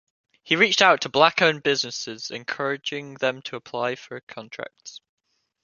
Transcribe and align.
He 0.41 0.55
reached 0.55 0.81
out 0.81 1.01
to 1.01 1.09
black-owned 1.09 1.61
businesses, 1.61 2.31
encouraging 2.31 3.13
them 3.19 3.43
to 3.43 3.55
apply 3.55 3.97
for 3.97 4.19
contracts. 4.21 4.99